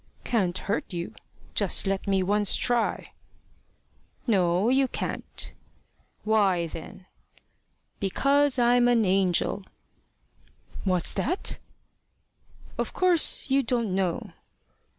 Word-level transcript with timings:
"Can't 0.23 0.57
hurt 0.57 0.91
you! 0.91 1.13
Just 1.53 1.85
let 1.85 2.07
me 2.07 2.23
once 2.23 2.55
try." 2.55 3.11
"No, 4.25 4.67
you 4.69 4.87
can't." 4.87 5.53
"Why 6.23 6.65
then?" 6.65 7.05
"Because 7.99 8.57
I'm 8.57 8.87
an 8.87 9.05
angel." 9.05 9.63
"What's 10.85 11.13
that?" 11.13 11.59
"Of 12.79 12.93
course 12.93 13.51
you 13.51 13.61
don't 13.61 13.93
know." 13.93 14.31